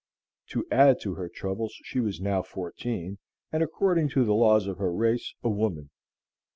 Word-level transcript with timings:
To 0.47 0.65
add 0.71 0.99
to 1.01 1.13
her 1.13 1.29
troubles, 1.29 1.75
she 1.83 1.99
was 1.99 2.19
now 2.19 2.41
fourteen, 2.41 3.19
and, 3.51 3.61
according 3.61 4.09
to 4.17 4.25
the 4.25 4.33
laws 4.33 4.65
of 4.65 4.79
her 4.79 4.91
race, 4.91 5.35
a 5.43 5.49
woman. 5.51 5.91